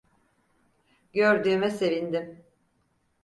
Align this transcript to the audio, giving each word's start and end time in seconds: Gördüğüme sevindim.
Gördüğüme 1.13 1.71
sevindim. 1.71 2.43